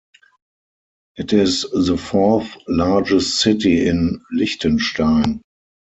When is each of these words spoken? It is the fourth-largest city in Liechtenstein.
It 1.15 1.31
is 1.31 1.61
the 1.71 1.95
fourth-largest 1.95 3.39
city 3.39 3.85
in 3.87 4.19
Liechtenstein. 4.31 5.41